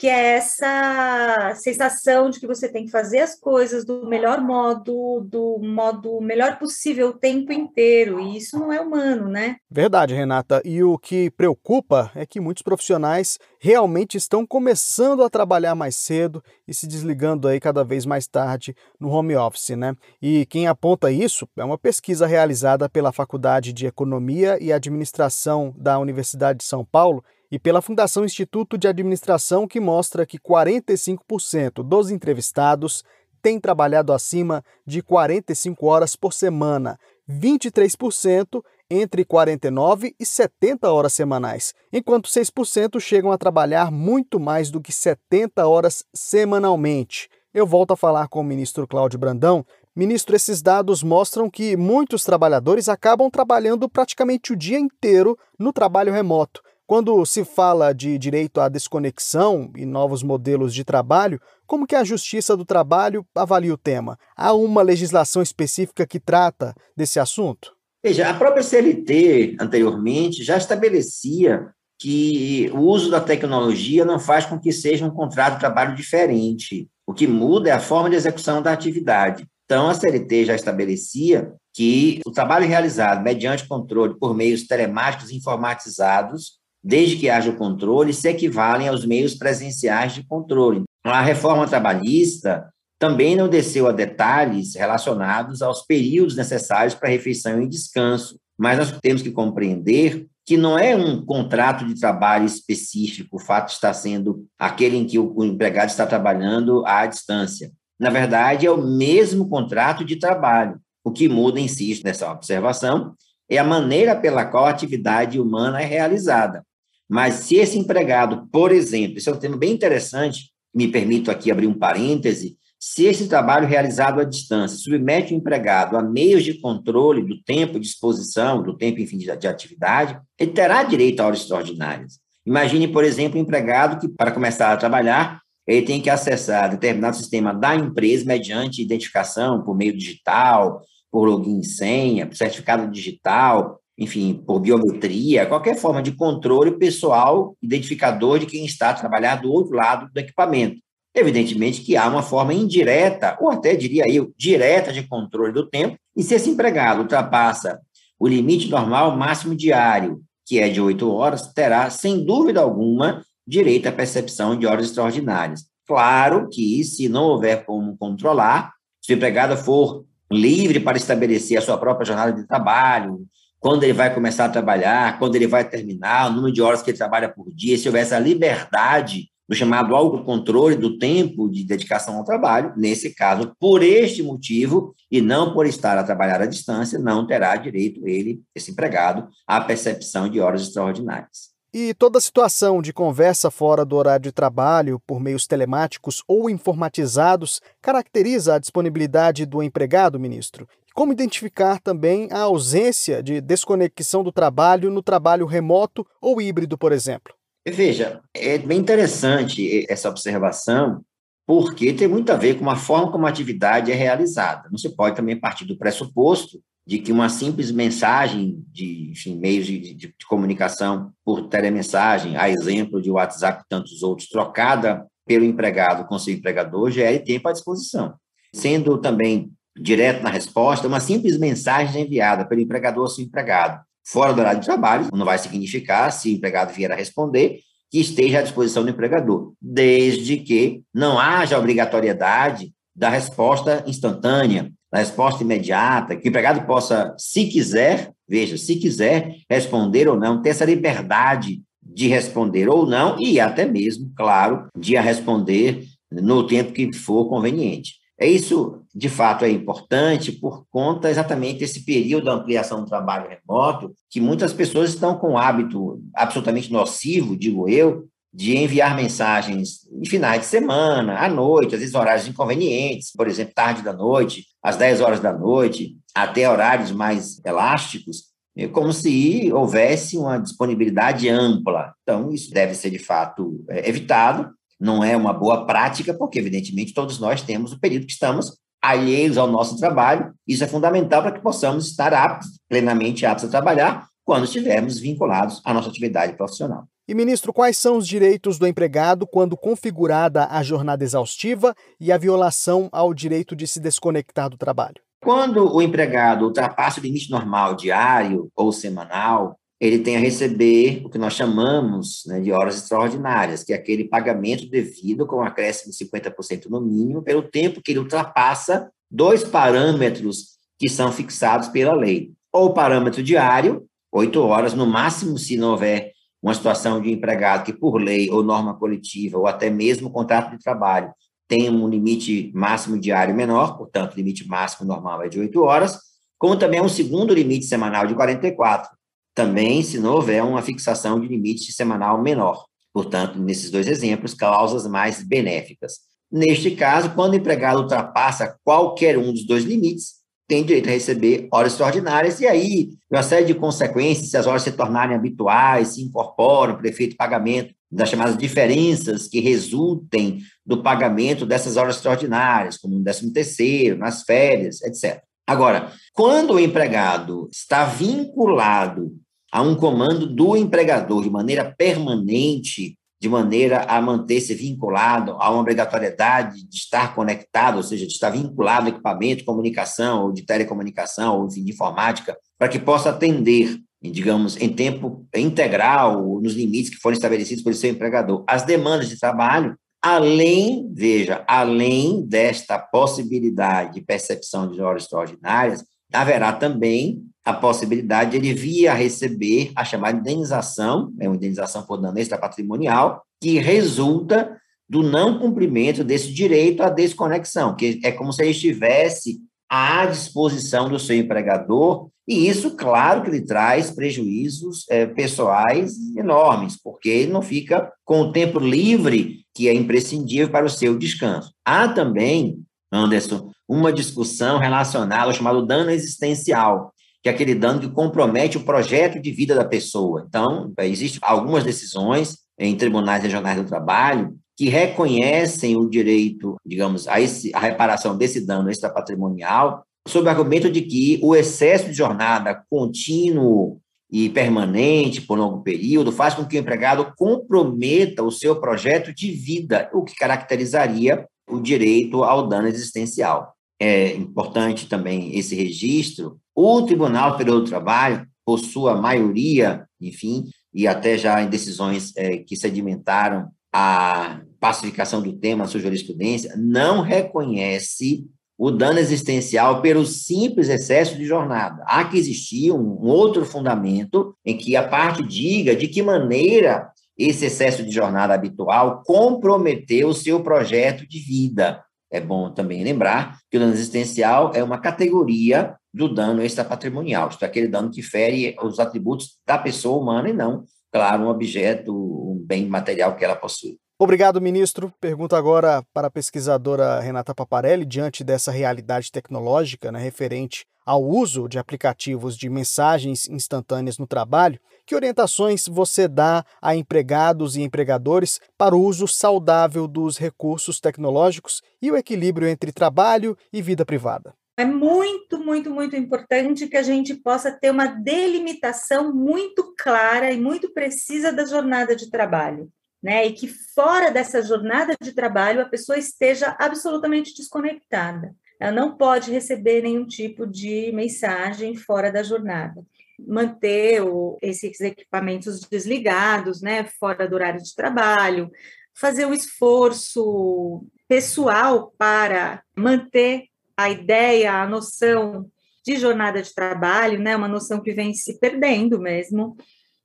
que 0.00 0.08
é 0.08 0.38
essa 0.38 1.52
sensação 1.56 2.30
de 2.30 2.40
que 2.40 2.46
você 2.46 2.72
tem 2.72 2.86
que 2.86 2.90
fazer 2.90 3.18
as 3.18 3.38
coisas 3.38 3.84
do 3.84 4.06
melhor 4.06 4.40
modo, 4.40 5.20
do 5.20 5.58
modo 5.62 6.22
melhor 6.22 6.58
possível 6.58 7.08
o 7.08 7.12
tempo 7.12 7.52
inteiro, 7.52 8.18
e 8.18 8.38
isso 8.38 8.58
não 8.58 8.72
é 8.72 8.80
humano, 8.80 9.28
né? 9.28 9.56
Verdade, 9.70 10.14
Renata. 10.14 10.62
E 10.64 10.82
o 10.82 10.96
que 10.96 11.30
preocupa 11.32 12.10
é 12.14 12.24
que 12.24 12.40
muitos 12.40 12.62
profissionais 12.62 13.38
realmente 13.58 14.16
estão 14.16 14.46
começando 14.46 15.22
a 15.22 15.28
trabalhar 15.28 15.74
mais 15.74 15.96
cedo 15.96 16.42
e 16.66 16.72
se 16.72 16.86
desligando 16.86 17.46
aí 17.46 17.60
cada 17.60 17.84
vez 17.84 18.06
mais 18.06 18.26
tarde 18.26 18.74
no 18.98 19.10
home 19.10 19.36
office, 19.36 19.76
né? 19.76 19.94
E 20.22 20.46
quem 20.46 20.66
aponta 20.66 21.12
isso 21.12 21.46
é 21.58 21.62
uma 21.62 21.76
pesquisa 21.76 22.26
realizada 22.26 22.88
pela 22.88 23.12
Faculdade 23.12 23.70
de 23.70 23.84
Economia 23.84 24.56
e 24.62 24.72
Administração 24.72 25.74
da 25.76 25.98
Universidade 25.98 26.60
de 26.60 26.64
São 26.64 26.86
Paulo 26.86 27.22
e 27.50 27.58
pela 27.58 27.82
Fundação 27.82 28.24
Instituto 28.24 28.78
de 28.78 28.86
Administração, 28.86 29.66
que 29.66 29.80
mostra 29.80 30.24
que 30.24 30.38
45% 30.38 31.82
dos 31.82 32.10
entrevistados 32.10 33.02
têm 33.42 33.58
trabalhado 33.58 34.12
acima 34.12 34.62
de 34.86 35.02
45 35.02 35.86
horas 35.86 36.14
por 36.14 36.32
semana, 36.32 36.98
23% 37.28 38.62
entre 38.90 39.24
49 39.24 40.14
e 40.18 40.26
70 40.26 40.92
horas 40.92 41.12
semanais, 41.12 41.72
enquanto 41.92 42.28
6% 42.28 43.00
chegam 43.00 43.30
a 43.30 43.38
trabalhar 43.38 43.90
muito 43.90 44.40
mais 44.40 44.70
do 44.70 44.80
que 44.80 44.92
70 44.92 45.66
horas 45.66 46.04
semanalmente. 46.12 47.28
Eu 47.54 47.66
volto 47.66 47.92
a 47.92 47.96
falar 47.96 48.28
com 48.28 48.40
o 48.40 48.44
ministro 48.44 48.86
Cláudio 48.86 49.18
Brandão. 49.18 49.64
Ministro, 49.94 50.36
esses 50.36 50.62
dados 50.62 51.02
mostram 51.02 51.50
que 51.50 51.76
muitos 51.76 52.24
trabalhadores 52.24 52.88
acabam 52.88 53.28
trabalhando 53.30 53.88
praticamente 53.88 54.52
o 54.52 54.56
dia 54.56 54.78
inteiro 54.78 55.36
no 55.58 55.72
trabalho 55.72 56.12
remoto. 56.12 56.62
Quando 56.90 57.24
se 57.24 57.44
fala 57.44 57.94
de 57.94 58.18
direito 58.18 58.60
à 58.60 58.68
desconexão 58.68 59.70
e 59.76 59.86
novos 59.86 60.24
modelos 60.24 60.74
de 60.74 60.82
trabalho, 60.82 61.40
como 61.64 61.86
que 61.86 61.94
a 61.94 62.02
Justiça 62.02 62.56
do 62.56 62.64
Trabalho 62.64 63.24
avalia 63.32 63.72
o 63.72 63.76
tema? 63.76 64.18
Há 64.36 64.52
uma 64.54 64.82
legislação 64.82 65.40
específica 65.40 66.04
que 66.04 66.18
trata 66.18 66.74
desse 66.96 67.20
assunto? 67.20 67.76
Veja, 68.02 68.28
a 68.28 68.34
própria 68.34 68.64
CLT, 68.64 69.56
anteriormente, 69.60 70.42
já 70.42 70.56
estabelecia 70.56 71.68
que 71.96 72.68
o 72.74 72.80
uso 72.80 73.08
da 73.08 73.20
tecnologia 73.20 74.04
não 74.04 74.18
faz 74.18 74.44
com 74.44 74.58
que 74.58 74.72
seja 74.72 75.06
um 75.06 75.14
contrato 75.14 75.54
de 75.54 75.60
trabalho 75.60 75.94
diferente. 75.94 76.88
O 77.06 77.14
que 77.14 77.28
muda 77.28 77.68
é 77.68 77.72
a 77.72 77.78
forma 77.78 78.10
de 78.10 78.16
execução 78.16 78.60
da 78.60 78.72
atividade. 78.72 79.46
Então, 79.64 79.88
a 79.88 79.94
CLT 79.94 80.46
já 80.46 80.56
estabelecia 80.56 81.52
que 81.72 82.20
o 82.26 82.32
trabalho 82.32 82.66
realizado 82.66 83.22
mediante 83.22 83.68
controle 83.68 84.18
por 84.18 84.34
meios 84.34 84.66
telemáticos 84.66 85.30
informatizados 85.30 86.58
desde 86.82 87.16
que 87.16 87.28
haja 87.28 87.50
o 87.50 87.56
controle, 87.56 88.12
se 88.12 88.28
equivalem 88.28 88.88
aos 88.88 89.04
meios 89.04 89.34
presenciais 89.34 90.14
de 90.14 90.24
controle. 90.24 90.82
A 91.04 91.20
reforma 91.20 91.66
trabalhista 91.66 92.68
também 92.98 93.34
não 93.34 93.48
desceu 93.48 93.88
a 93.88 93.92
detalhes 93.92 94.74
relacionados 94.74 95.62
aos 95.62 95.82
períodos 95.82 96.36
necessários 96.36 96.94
para 96.94 97.08
refeição 97.08 97.62
e 97.62 97.68
descanso, 97.68 98.38
mas 98.58 98.76
nós 98.76 99.00
temos 99.00 99.22
que 99.22 99.30
compreender 99.30 100.26
que 100.44 100.56
não 100.56 100.78
é 100.78 100.94
um 100.94 101.24
contrato 101.24 101.86
de 101.86 101.98
trabalho 101.98 102.44
específico, 102.44 103.36
o 103.36 103.40
fato 103.40 103.72
estar 103.72 103.94
sendo 103.94 104.46
aquele 104.58 104.96
em 104.96 105.06
que 105.06 105.18
o 105.18 105.44
empregado 105.44 105.88
está 105.88 106.06
trabalhando 106.06 106.84
à 106.86 107.06
distância. 107.06 107.70
Na 107.98 108.10
verdade, 108.10 108.66
é 108.66 108.70
o 108.70 108.82
mesmo 108.82 109.48
contrato 109.48 110.04
de 110.04 110.16
trabalho. 110.16 110.78
O 111.04 111.10
que 111.10 111.28
muda, 111.28 111.60
insisto 111.60 112.04
nessa 112.04 112.30
observação, 112.30 113.14
é 113.48 113.58
a 113.58 113.64
maneira 113.64 114.14
pela 114.14 114.44
qual 114.44 114.66
a 114.66 114.70
atividade 114.70 115.40
humana 115.40 115.80
é 115.80 115.84
realizada. 115.84 116.64
Mas 117.10 117.34
se 117.34 117.56
esse 117.56 117.76
empregado, 117.76 118.48
por 118.52 118.70
exemplo, 118.70 119.18
esse 119.18 119.28
é 119.28 119.32
um 119.32 119.36
tema 119.36 119.56
bem 119.56 119.72
interessante, 119.72 120.52
me 120.72 120.86
permito 120.86 121.28
aqui 121.28 121.50
abrir 121.50 121.66
um 121.66 121.74
parêntese, 121.74 122.56
se 122.78 123.04
esse 123.04 123.28
trabalho 123.28 123.66
realizado 123.66 124.20
à 124.20 124.24
distância 124.24 124.78
submete 124.78 125.34
o 125.34 125.36
empregado 125.36 125.96
a 125.96 126.02
meios 126.02 126.44
de 126.44 126.54
controle 126.54 127.26
do 127.26 127.42
tempo 127.42 127.80
de 127.80 127.86
exposição, 127.86 128.62
do 128.62 128.76
tempo, 128.76 129.00
enfim, 129.00 129.18
de, 129.18 129.36
de 129.36 129.48
atividade, 129.48 130.18
ele 130.38 130.52
terá 130.52 130.84
direito 130.84 131.18
a 131.18 131.26
horas 131.26 131.40
extraordinárias. 131.40 132.20
Imagine, 132.46 132.86
por 132.86 133.02
exemplo, 133.02 133.38
um 133.38 133.42
empregado 133.42 134.00
que, 134.00 134.08
para 134.08 134.30
começar 134.30 134.72
a 134.72 134.76
trabalhar, 134.76 135.40
ele 135.66 135.82
tem 135.82 136.00
que 136.00 136.08
acessar 136.08 136.70
determinado 136.70 137.16
sistema 137.16 137.52
da 137.52 137.74
empresa 137.74 138.24
mediante 138.24 138.82
identificação 138.82 139.62
por 139.62 139.76
meio 139.76 139.96
digital, 139.96 140.80
por 141.10 141.28
login 141.28 141.58
e 141.58 141.64
senha, 141.64 142.30
certificado 142.32 142.88
digital, 142.90 143.80
enfim, 144.00 144.32
por 144.46 144.60
biometria, 144.60 145.44
qualquer 145.44 145.76
forma 145.76 146.02
de 146.02 146.12
controle 146.12 146.78
pessoal, 146.78 147.54
identificador 147.62 148.38
de 148.38 148.46
quem 148.46 148.64
está 148.64 148.90
a 148.90 148.94
trabalhar 148.94 149.36
do 149.36 149.52
outro 149.52 149.76
lado 149.76 150.10
do 150.10 150.18
equipamento. 150.18 150.80
Evidentemente 151.14 151.82
que 151.82 151.98
há 151.98 152.08
uma 152.08 152.22
forma 152.22 152.54
indireta, 152.54 153.36
ou 153.38 153.50
até 153.50 153.74
diria 153.74 154.04
eu, 154.10 154.32
direta 154.38 154.90
de 154.90 155.06
controle 155.06 155.52
do 155.52 155.68
tempo, 155.68 155.98
e 156.16 156.22
se 156.22 156.34
esse 156.34 156.48
empregado 156.48 157.02
ultrapassa 157.02 157.78
o 158.18 158.26
limite 158.26 158.70
normal 158.70 159.16
máximo 159.18 159.54
diário, 159.54 160.22
que 160.46 160.58
é 160.58 160.70
de 160.70 160.80
oito 160.80 161.12
horas, 161.12 161.52
terá, 161.52 161.90
sem 161.90 162.24
dúvida 162.24 162.60
alguma, 162.60 163.22
direito 163.46 163.86
à 163.86 163.92
percepção 163.92 164.58
de 164.58 164.66
horas 164.66 164.86
extraordinárias. 164.86 165.64
Claro 165.86 166.48
que, 166.50 166.82
se 166.84 167.06
não 167.06 167.24
houver 167.24 167.66
como 167.66 167.98
controlar, 167.98 168.72
se 169.02 169.12
o 169.12 169.16
empregado 169.16 169.56
for 169.58 170.06
livre 170.32 170.80
para 170.80 170.96
estabelecer 170.96 171.58
a 171.58 171.60
sua 171.60 171.76
própria 171.76 172.06
jornada 172.06 172.32
de 172.32 172.46
trabalho, 172.46 173.26
quando 173.60 173.84
ele 173.84 173.92
vai 173.92 174.12
começar 174.12 174.46
a 174.46 174.48
trabalhar, 174.48 175.18
quando 175.18 175.36
ele 175.36 175.46
vai 175.46 175.68
terminar, 175.68 176.30
o 176.30 176.32
número 176.32 176.52
de 176.52 176.62
horas 176.62 176.82
que 176.82 176.90
ele 176.90 176.98
trabalha 176.98 177.28
por 177.28 177.52
dia, 177.54 177.76
se 177.76 177.86
houver 177.86 178.02
essa 178.02 178.18
liberdade 178.18 179.28
do 179.46 179.54
chamado 179.54 179.94
autocontrole 179.94 180.76
do 180.76 180.96
tempo 180.96 181.50
de 181.50 181.64
dedicação 181.64 182.16
ao 182.16 182.24
trabalho, 182.24 182.72
nesse 182.76 183.14
caso, 183.14 183.52
por 183.58 183.82
este 183.82 184.22
motivo, 184.22 184.94
e 185.10 185.20
não 185.20 185.52
por 185.52 185.66
estar 185.66 185.98
a 185.98 186.04
trabalhar 186.04 186.40
à 186.40 186.46
distância, 186.46 186.98
não 186.98 187.26
terá 187.26 187.54
direito 187.56 188.06
ele, 188.06 188.40
esse 188.54 188.70
empregado, 188.70 189.28
à 189.46 189.60
percepção 189.60 190.28
de 190.28 190.40
horas 190.40 190.62
extraordinárias. 190.62 191.50
E 191.74 191.94
toda 191.94 192.20
situação 192.20 192.80
de 192.80 192.92
conversa 192.92 193.50
fora 193.50 193.84
do 193.84 193.94
horário 193.96 194.22
de 194.22 194.32
trabalho, 194.32 195.00
por 195.06 195.20
meios 195.20 195.46
telemáticos 195.46 196.22
ou 196.26 196.48
informatizados, 196.48 197.60
caracteriza 197.82 198.54
a 198.54 198.58
disponibilidade 198.58 199.46
do 199.46 199.62
empregado, 199.62 200.18
ministro? 200.18 200.66
Como 201.00 201.14
identificar 201.14 201.80
também 201.80 202.28
a 202.30 202.40
ausência 202.40 203.22
de 203.22 203.40
desconexão 203.40 204.22
do 204.22 204.30
trabalho 204.30 204.90
no 204.90 205.02
trabalho 205.02 205.46
remoto 205.46 206.06
ou 206.20 206.42
híbrido, 206.42 206.76
por 206.76 206.92
exemplo? 206.92 207.32
Veja, 207.66 208.20
é 208.34 208.58
bem 208.58 208.78
interessante 208.78 209.90
essa 209.90 210.10
observação, 210.10 211.00
porque 211.46 211.94
tem 211.94 212.06
muito 212.06 212.30
a 212.30 212.36
ver 212.36 212.58
com 212.58 212.68
a 212.68 212.76
forma 212.76 213.10
como 213.10 213.24
a 213.24 213.30
atividade 213.30 213.90
é 213.90 213.94
realizada. 213.94 214.68
Não 214.70 214.76
se 214.76 214.94
pode 214.94 215.16
também 215.16 215.40
partir 215.40 215.64
do 215.64 215.78
pressuposto 215.78 216.60
de 216.86 216.98
que 216.98 217.12
uma 217.12 217.30
simples 217.30 217.70
mensagem 217.70 218.62
de 218.70 219.10
enfim, 219.10 219.38
meios 219.38 219.64
de, 219.64 219.78
de, 219.78 219.94
de, 219.94 220.26
comunicação 220.28 221.14
por 221.24 221.48
telemensagem, 221.48 222.36
a 222.36 222.50
exemplo 222.50 223.00
de 223.00 223.10
WhatsApp 223.10 223.62
e 223.62 223.68
tantos 223.70 224.02
outros, 224.02 224.28
trocada 224.28 225.06
pelo 225.26 225.46
empregado 225.46 226.06
com 226.06 226.18
seu 226.18 226.34
empregador, 226.34 226.90
gere 226.90 227.20
tempo 227.20 227.48
à 227.48 227.52
disposição. 227.52 228.16
Sendo 228.54 228.98
também 228.98 229.50
direto 229.80 230.22
na 230.22 230.30
resposta, 230.30 230.86
uma 230.86 231.00
simples 231.00 231.38
mensagem 231.38 232.04
enviada 232.04 232.44
pelo 232.44 232.60
empregador 232.60 233.04
ao 233.04 233.08
seu 233.08 233.24
empregado, 233.24 233.80
fora 234.04 234.32
do 234.32 234.40
horário 234.40 234.60
de 234.60 234.66
trabalho, 234.66 235.08
não 235.12 235.24
vai 235.24 235.38
significar, 235.38 236.12
se 236.12 236.28
o 236.28 236.32
empregado 236.32 236.74
vier 236.74 236.92
a 236.92 236.96
responder, 236.96 237.60
que 237.90 237.98
esteja 237.98 238.38
à 238.38 238.42
disposição 238.42 238.84
do 238.84 238.90
empregador, 238.90 239.52
desde 239.60 240.36
que 240.36 240.82
não 240.94 241.18
haja 241.18 241.58
obrigatoriedade 241.58 242.72
da 242.94 243.08
resposta 243.08 243.82
instantânea, 243.86 244.70
da 244.92 244.98
resposta 244.98 245.42
imediata, 245.42 246.16
que 246.16 246.28
o 246.28 246.30
empregado 246.30 246.66
possa, 246.66 247.14
se 247.18 247.46
quiser, 247.46 248.12
veja, 248.28 248.56
se 248.56 248.76
quiser 248.76 249.36
responder 249.48 250.08
ou 250.08 250.16
não, 250.16 250.42
ter 250.42 250.50
essa 250.50 250.64
liberdade 250.64 251.62
de 251.82 252.06
responder 252.06 252.68
ou 252.68 252.86
não 252.86 253.18
e 253.18 253.40
até 253.40 253.64
mesmo, 253.64 254.12
claro, 254.16 254.68
de 254.76 254.96
responder 254.96 255.84
no 256.10 256.46
tempo 256.46 256.72
que 256.72 256.92
for 256.92 257.28
conveniente. 257.28 257.99
É 258.20 258.28
isso, 258.28 258.82
de 258.94 259.08
fato, 259.08 259.46
é 259.46 259.50
importante 259.50 260.30
por 260.30 260.66
conta 260.68 261.08
exatamente 261.08 261.60
desse 261.60 261.86
período 261.86 262.26
da 262.26 262.34
ampliação 262.34 262.80
do 262.80 262.86
trabalho 262.86 263.30
remoto, 263.30 263.94
que 264.10 264.20
muitas 264.20 264.52
pessoas 264.52 264.90
estão 264.90 265.16
com 265.16 265.32
o 265.32 265.38
hábito 265.38 266.02
absolutamente 266.14 266.70
nocivo, 266.70 267.34
digo 267.34 267.66
eu, 267.66 268.06
de 268.32 268.58
enviar 268.58 268.94
mensagens 268.94 269.88
em 269.90 270.06
finais 270.06 270.42
de 270.42 270.46
semana, 270.48 271.18
à 271.18 271.30
noite, 271.30 271.74
às 271.74 271.80
vezes 271.80 271.94
horários 271.94 272.28
inconvenientes, 272.28 273.10
por 273.10 273.26
exemplo, 273.26 273.54
tarde 273.54 273.82
da 273.82 273.94
noite, 273.94 274.44
às 274.62 274.76
10 274.76 275.00
horas 275.00 275.20
da 275.20 275.32
noite, 275.32 275.96
até 276.14 276.48
horários 276.48 276.92
mais 276.92 277.40
elásticos, 277.42 278.30
é 278.54 278.68
como 278.68 278.92
se 278.92 279.50
houvesse 279.50 280.18
uma 280.18 280.36
disponibilidade 280.36 281.26
ampla. 281.28 281.94
Então, 282.02 282.30
isso 282.30 282.50
deve 282.50 282.74
ser, 282.74 282.90
de 282.90 282.98
fato, 282.98 283.64
é, 283.70 283.88
evitado 283.88 284.50
não 284.80 285.04
é 285.04 285.16
uma 285.16 285.32
boa 285.32 285.66
prática, 285.66 286.14
porque, 286.14 286.38
evidentemente, 286.38 286.94
todos 286.94 287.18
nós 287.18 287.42
temos 287.42 287.72
o 287.72 287.78
período 287.78 288.06
que 288.06 288.12
estamos 288.12 288.56
alheios 288.82 289.36
ao 289.36 289.46
nosso 289.46 289.76
trabalho. 289.76 290.32
Isso 290.48 290.64
é 290.64 290.66
fundamental 290.66 291.22
para 291.22 291.32
que 291.32 291.42
possamos 291.42 291.88
estar 291.88 292.14
aptos, 292.14 292.58
plenamente 292.68 293.26
aptos 293.26 293.44
a 293.44 293.50
trabalhar, 293.50 294.06
quando 294.24 294.44
estivermos 294.44 294.98
vinculados 294.98 295.60
à 295.64 295.74
nossa 295.74 295.90
atividade 295.90 296.32
profissional. 296.32 296.84
E, 297.06 297.14
ministro, 297.14 297.52
quais 297.52 297.76
são 297.76 297.96
os 297.96 298.06
direitos 298.06 298.58
do 298.58 298.66
empregado 298.66 299.26
quando 299.26 299.56
configurada 299.56 300.46
a 300.46 300.62
jornada 300.62 301.02
exaustiva 301.02 301.74
e 301.98 302.12
a 302.12 302.16
violação 302.16 302.88
ao 302.92 303.12
direito 303.12 303.56
de 303.56 303.66
se 303.66 303.80
desconectar 303.80 304.48
do 304.48 304.56
trabalho? 304.56 304.94
Quando 305.22 305.74
o 305.74 305.82
empregado 305.82 306.46
ultrapassa 306.46 307.00
o 307.00 307.02
limite 307.02 307.30
normal 307.30 307.74
diário 307.74 308.48
ou 308.56 308.72
semanal, 308.72 309.58
ele 309.80 310.00
tem 310.00 310.16
a 310.16 310.20
receber 310.20 311.00
o 311.06 311.08
que 311.08 311.16
nós 311.16 311.32
chamamos 311.32 312.22
né, 312.26 312.38
de 312.38 312.52
horas 312.52 312.76
extraordinárias, 312.76 313.64
que 313.64 313.72
é 313.72 313.76
aquele 313.76 314.04
pagamento 314.04 314.68
devido 314.68 315.26
com 315.26 315.36
um 315.36 315.42
acréscimo 315.42 315.90
de 315.90 316.04
50% 316.04 316.66
no 316.66 316.82
mínimo 316.82 317.22
pelo 317.22 317.42
tempo 317.42 317.80
que 317.82 317.92
ele 317.92 317.98
ultrapassa 317.98 318.90
dois 319.10 319.42
parâmetros 319.42 320.58
que 320.78 320.86
são 320.86 321.10
fixados 321.10 321.68
pela 321.68 321.94
lei. 321.94 322.32
Ou 322.52 322.66
o 322.66 322.74
parâmetro 322.74 323.22
diário, 323.22 323.86
oito 324.12 324.42
horas, 324.42 324.74
no 324.74 324.86
máximo, 324.86 325.38
se 325.38 325.56
não 325.56 325.70
houver 325.70 326.12
uma 326.42 326.52
situação 326.52 327.00
de 327.00 327.10
empregado 327.10 327.64
que, 327.64 327.72
por 327.72 327.96
lei 327.96 328.30
ou 328.30 328.42
norma 328.42 328.74
coletiva, 328.74 329.38
ou 329.38 329.46
até 329.46 329.70
mesmo 329.70 330.10
contrato 330.10 330.50
de 330.50 330.62
trabalho, 330.62 331.10
tem 331.48 331.70
um 331.70 331.88
limite 331.88 332.52
máximo 332.54 332.98
diário 332.98 333.34
menor, 333.34 333.78
portanto, 333.78 334.12
o 334.12 334.16
limite 334.16 334.46
máximo 334.46 334.86
normal 334.86 335.22
é 335.22 335.28
de 335.28 335.40
oito 335.40 335.62
horas, 335.62 335.98
como 336.38 336.56
também 336.56 336.80
um 336.80 336.88
segundo 336.88 337.34
limite 337.34 337.64
semanal 337.64 338.06
de 338.06 338.14
44 338.14 338.99
também 339.40 339.82
se 339.82 339.98
não 339.98 340.16
houver 340.16 340.44
uma 340.44 340.60
fixação 340.60 341.18
de 341.18 341.26
limite 341.26 341.72
semanal 341.72 342.20
menor. 342.20 342.66
Portanto, 342.92 343.38
nesses 343.38 343.70
dois 343.70 343.86
exemplos, 343.86 344.34
cláusulas 344.34 344.86
mais 344.86 345.22
benéficas. 345.22 345.94
Neste 346.30 346.72
caso, 346.72 347.14
quando 347.14 347.32
o 347.32 347.36
empregado 347.36 347.80
ultrapassa 347.80 348.54
qualquer 348.62 349.16
um 349.16 349.32
dos 349.32 349.46
dois 349.46 349.64
limites, 349.64 350.20
tem 350.46 350.62
direito 350.62 350.88
a 350.88 350.92
receber 350.92 351.48
horas 351.50 351.72
extraordinárias, 351.72 352.38
e 352.40 352.46
aí, 352.46 352.90
uma 353.10 353.22
série 353.22 353.46
de 353.46 353.54
consequências, 353.54 354.28
se 354.28 354.36
as 354.36 354.46
horas 354.46 354.62
se 354.62 354.72
tornarem 354.72 355.16
habituais, 355.16 355.88
se 355.94 356.02
incorporam 356.02 356.76
para 356.76 356.88
efeito 356.88 357.16
pagamento 357.16 357.72
das 357.90 358.10
chamadas 358.10 358.36
diferenças 358.36 359.26
que 359.26 359.40
resultem 359.40 360.40
do 360.66 360.82
pagamento 360.82 361.46
dessas 361.46 361.78
horas 361.78 361.96
extraordinárias, 361.96 362.76
como 362.76 362.94
no 362.94 363.02
décimo 363.02 363.32
terceiro, 363.32 363.96
nas 363.96 364.22
férias, 364.22 364.82
etc. 364.82 365.22
Agora, 365.46 365.92
quando 366.12 366.52
o 366.52 366.60
empregado 366.60 367.48
está 367.50 367.84
vinculado 367.84 369.12
a 369.50 369.62
um 369.62 369.74
comando 369.74 370.26
do 370.26 370.56
empregador 370.56 371.22
de 371.22 371.30
maneira 371.30 371.74
permanente, 371.76 372.96
de 373.20 373.28
maneira 373.28 373.82
a 373.82 374.00
manter-se 374.00 374.54
vinculado 374.54 375.32
a 375.32 375.50
uma 375.50 375.60
obrigatoriedade 375.60 376.66
de 376.66 376.76
estar 376.76 377.14
conectado, 377.14 377.76
ou 377.76 377.82
seja, 377.82 378.06
de 378.06 378.12
estar 378.12 378.30
vinculado 378.30 378.86
ao 378.86 378.92
equipamento 378.92 379.44
comunicação 379.44 380.24
ou 380.24 380.32
de 380.32 380.42
telecomunicação 380.42 381.38
ou 381.38 381.46
enfim, 381.46 381.64
de 381.64 381.72
informática, 381.72 382.36
para 382.58 382.68
que 382.68 382.78
possa 382.78 383.10
atender, 383.10 383.78
digamos, 384.00 384.56
em 384.56 384.70
tempo 384.70 385.26
integral, 385.34 386.40
nos 386.40 386.54
limites 386.54 386.90
que 386.90 387.00
forem 387.00 387.16
estabelecidos 387.16 387.62
pelo 387.62 387.74
seu 387.74 387.90
empregador, 387.90 388.42
as 388.46 388.62
demandas 388.62 389.08
de 389.08 389.18
trabalho, 389.18 389.76
Além, 390.02 390.90
veja, 390.94 391.44
além 391.46 392.26
desta 392.26 392.78
possibilidade 392.78 393.94
de 393.94 394.00
percepção 394.00 394.70
de 394.70 394.80
horas 394.80 395.02
extraordinárias, 395.02 395.84
haverá 396.12 396.52
também 396.52 397.22
a 397.44 397.52
possibilidade 397.52 398.32
de 398.32 398.36
ele 398.36 398.54
vir 398.54 398.88
a 398.88 398.94
receber 398.94 399.72
a 399.74 399.84
chamada 399.84 400.18
indenização, 400.18 401.12
é 401.18 401.28
uma 401.28 401.36
indenização 401.36 401.82
por 401.82 401.96
dano 401.96 402.18
extrapatrimonial, 402.18 403.22
que 403.40 403.58
resulta 403.58 404.58
do 404.88 405.02
não 405.02 405.38
cumprimento 405.38 406.04
desse 406.04 406.32
direito 406.32 406.82
à 406.82 406.90
desconexão, 406.90 407.76
que 407.76 408.00
é 408.04 408.12
como 408.12 408.32
se 408.32 408.42
ele 408.42 408.50
estivesse 408.50 409.40
à 409.68 410.04
disposição 410.04 410.88
do 410.88 410.98
seu 410.98 411.16
empregador, 411.16 412.10
e 412.26 412.48
isso, 412.48 412.76
claro, 412.76 413.22
que 413.22 413.30
lhe 413.30 413.40
traz 413.40 413.90
prejuízos 413.90 414.84
é, 414.88 415.06
pessoais 415.06 415.96
enormes, 416.16 416.76
porque 416.80 417.08
ele 417.08 417.32
não 417.32 417.42
fica 417.42 417.92
com 418.04 418.20
o 418.20 418.32
tempo 418.32 418.58
livre 418.58 419.44
que 419.54 419.68
é 419.68 419.74
imprescindível 419.74 420.48
para 420.48 420.66
o 420.66 420.70
seu 420.70 420.96
descanso. 420.96 421.52
Há 421.64 421.88
também, 421.88 422.62
Anderson, 422.92 423.50
uma 423.68 423.92
discussão 423.92 424.58
relacionada 424.58 425.24
ao 425.24 425.32
chamado 425.32 425.64
dano 425.64 425.90
existencial, 425.90 426.92
que 427.22 427.28
é 427.28 427.32
aquele 427.32 427.54
dano 427.54 427.80
que 427.80 427.88
compromete 427.88 428.56
o 428.56 428.64
projeto 428.64 429.20
de 429.20 429.30
vida 429.30 429.54
da 429.54 429.64
pessoa. 429.64 430.24
Então, 430.26 430.72
existem 430.78 431.20
algumas 431.22 431.64
decisões 431.64 432.38
em 432.58 432.76
tribunais 432.76 433.22
regionais 433.22 433.56
do 433.56 433.68
trabalho 433.68 434.34
que 434.56 434.68
reconhecem 434.68 435.76
o 435.76 435.88
direito, 435.88 436.56
digamos, 436.66 437.08
a, 437.08 437.20
esse, 437.20 437.50
a 437.54 437.60
reparação 437.60 438.16
desse 438.16 438.44
dano 438.44 438.70
extrapatrimonial, 438.70 439.82
sob 440.06 440.26
o 440.26 440.30
argumento 440.30 440.70
de 440.70 440.82
que 440.82 441.18
o 441.22 441.34
excesso 441.34 441.86
de 441.86 441.94
jornada 441.94 442.62
contínuo 442.68 443.80
e 444.10 444.28
permanente 444.28 445.22
por 445.22 445.38
longo 445.38 445.62
período 445.62 446.10
faz 446.10 446.34
com 446.34 446.44
que 446.44 446.56
o 446.56 446.60
empregado 446.60 447.12
comprometa 447.16 448.22
o 448.22 448.30
seu 448.30 448.60
projeto 448.60 449.14
de 449.14 449.30
vida, 449.30 449.88
o 449.94 450.02
que 450.02 450.16
caracterizaria 450.16 451.26
o 451.50 451.60
direito 451.60 452.24
ao 452.24 452.46
dano 452.48 452.68
existencial. 452.68 453.54
É 453.78 454.14
importante 454.14 454.86
também 454.86 455.36
esse 455.36 455.54
registro. 455.54 456.38
O 456.54 456.82
Tribunal 456.82 457.32
Superior 457.32 457.60
do 457.60 457.68
Trabalho, 457.68 458.26
por 458.44 458.58
sua 458.58 458.94
maioria, 458.94 459.86
enfim, 460.00 460.44
e 460.72 460.86
até 460.86 461.16
já 461.16 461.42
em 461.42 461.48
decisões 461.48 462.12
é, 462.16 462.38
que 462.38 462.56
sedimentaram 462.56 463.48
a 463.72 464.40
pacificação 464.58 465.22
do 465.22 465.32
tema, 465.32 465.64
a 465.64 465.66
sua 465.66 465.80
jurisprudência, 465.80 466.54
não 466.56 467.00
reconhece 467.00 468.26
o 468.58 468.70
dano 468.70 468.98
existencial 468.98 469.80
pelo 469.80 470.04
simples 470.04 470.68
excesso 470.68 471.16
de 471.16 471.24
jornada. 471.24 471.82
Há 471.86 472.04
que 472.04 472.18
existir 472.18 472.70
um, 472.72 472.76
um 472.78 473.06
outro 473.06 473.42
fundamento 473.46 474.34
em 474.44 474.54
que 474.54 474.76
a 474.76 474.86
parte 474.86 475.22
diga 475.22 475.74
de 475.74 475.88
que 475.88 476.02
maneira 476.02 476.89
esse 477.22 477.46
excesso 477.46 477.84
de 477.84 477.90
jornada 477.90 478.34
habitual 478.34 479.02
comprometeu 479.04 480.08
o 480.08 480.14
seu 480.14 480.42
projeto 480.42 481.06
de 481.06 481.18
vida. 481.18 481.82
É 482.10 482.20
bom 482.20 482.50
também 482.50 482.82
lembrar 482.82 483.38
que 483.50 483.56
o 483.56 483.60
dano 483.60 483.72
existencial 483.72 484.52
é 484.54 484.62
uma 484.62 484.78
categoria 484.78 485.76
do 485.92 486.12
dano 486.12 486.42
extrapatrimonial, 486.42 487.28
isto 487.28 487.44
é, 487.44 487.46
aquele 487.46 487.68
dano 487.68 487.90
que 487.90 488.02
fere 488.02 488.56
os 488.62 488.78
atributos 488.78 489.38
da 489.46 489.58
pessoa 489.58 490.00
humana 490.00 490.28
e 490.28 490.32
não 490.32 490.64
claro, 490.92 491.24
um 491.24 491.28
objeto, 491.28 491.92
um 491.94 492.42
bem 492.44 492.66
material 492.66 493.16
que 493.16 493.24
ela 493.24 493.36
possui. 493.36 493.78
Obrigado, 493.98 494.40
ministro. 494.40 494.92
Pergunto 495.00 495.36
agora 495.36 495.84
para 495.92 496.08
a 496.08 496.10
pesquisadora 496.10 497.00
Renata 497.00 497.34
Paparelli, 497.34 497.84
diante 497.84 498.24
dessa 498.24 498.50
realidade 498.50 499.12
tecnológica 499.12 499.92
né, 499.92 499.98
referente 499.98 500.64
ao 500.90 501.04
uso 501.04 501.46
de 501.46 501.56
aplicativos 501.56 502.36
de 502.36 502.50
mensagens 502.50 503.28
instantâneas 503.28 503.96
no 503.96 504.08
trabalho, 504.08 504.58
que 504.84 504.96
orientações 504.96 505.68
você 505.68 506.08
dá 506.08 506.44
a 506.60 506.74
empregados 506.74 507.54
e 507.54 507.62
empregadores 507.62 508.40
para 508.58 508.74
o 508.74 508.82
uso 508.82 509.06
saudável 509.06 509.86
dos 509.86 510.18
recursos 510.18 510.80
tecnológicos 510.80 511.62
e 511.80 511.92
o 511.92 511.96
equilíbrio 511.96 512.48
entre 512.48 512.72
trabalho 512.72 513.38
e 513.52 513.62
vida 513.62 513.86
privada? 513.86 514.34
É 514.56 514.64
muito, 514.64 515.38
muito, 515.38 515.70
muito 515.70 515.94
importante 515.94 516.66
que 516.66 516.76
a 516.76 516.82
gente 516.82 517.14
possa 517.14 517.52
ter 517.52 517.70
uma 517.70 517.86
delimitação 517.86 519.14
muito 519.14 519.72
clara 519.78 520.32
e 520.32 520.40
muito 520.40 520.74
precisa 520.74 521.32
da 521.32 521.44
jornada 521.44 521.94
de 521.94 522.10
trabalho. 522.10 522.68
Né, 523.02 523.28
e 523.28 523.32
que 523.32 523.48
fora 523.48 524.10
dessa 524.10 524.42
jornada 524.42 524.94
de 525.00 525.12
trabalho 525.12 525.62
a 525.62 525.64
pessoa 525.64 525.96
esteja 525.96 526.54
absolutamente 526.58 527.32
desconectada. 527.34 528.34
Ela 528.60 528.72
não 528.72 528.94
pode 528.94 529.30
receber 529.30 529.82
nenhum 529.82 530.06
tipo 530.06 530.46
de 530.46 530.92
mensagem 530.92 531.74
fora 531.74 532.12
da 532.12 532.22
jornada. 532.22 532.84
Manter 533.18 534.02
o, 534.02 534.38
esses 534.42 534.80
equipamentos 534.82 535.60
desligados, 535.60 536.60
né, 536.60 536.84
fora 536.84 537.26
do 537.26 537.34
horário 537.34 537.62
de 537.62 537.74
trabalho, 537.74 538.50
fazer 538.94 539.24
um 539.24 539.32
esforço 539.32 540.84
pessoal 541.08 541.94
para 541.96 542.62
manter 542.76 543.44
a 543.74 543.88
ideia, 543.88 544.52
a 544.52 544.68
noção 544.68 545.50
de 545.84 545.96
jornada 545.96 546.42
de 546.42 546.54
trabalho, 546.54 547.18
né, 547.18 547.34
uma 547.34 547.48
noção 547.48 547.80
que 547.80 547.94
vem 547.94 548.12
se 548.12 548.38
perdendo 548.38 549.00
mesmo, 549.00 549.56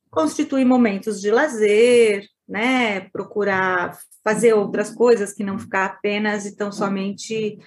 constituir 0.10 0.64
momentos 0.64 1.20
de 1.20 1.30
lazer, 1.30 2.26
né, 2.48 3.02
procurar 3.10 4.00
fazer 4.24 4.54
outras 4.54 4.90
coisas 4.90 5.34
que 5.34 5.44
não 5.44 5.60
ficar 5.60 5.86
apenas 5.86 6.46
e 6.46 6.56
tão 6.56 6.72
somente 6.72 7.60